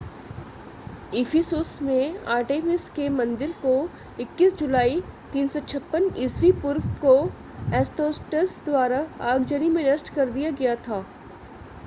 इफिसुस 1.13 1.81
में 1.81 2.23
आर्टेमिस 2.27 2.89
के 2.89 3.09
मंदिर 3.09 3.51
को 3.61 3.73
21 4.19 4.55
जुलाई 4.59 4.99
356 5.33 6.43
ई.पू. 6.45 6.73
को 7.01 7.13
एस्तोस्टस 7.73 8.59
द्वारा 8.65 9.05
आगजनी 9.25 9.69
में 9.69 9.83
नष्ट 9.85 10.13
कर 10.15 10.29
दिया 10.29 10.51
गया 10.53 10.75
था 10.87 11.05